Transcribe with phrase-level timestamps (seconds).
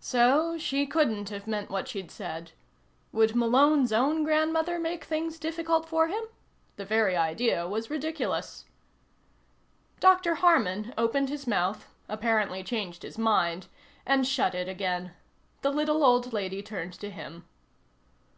[0.00, 2.52] So she couldn't have meant what she'd said.
[3.12, 6.22] Would Malone's own grandmother make things difficult for him?
[6.76, 8.66] The very idea was ridiculous.
[10.00, 10.34] Dr.
[10.34, 13.68] Harman opened his mouth, apparently changed his mind,
[14.04, 15.12] and shut it again.
[15.62, 17.48] The little old lady turned to him.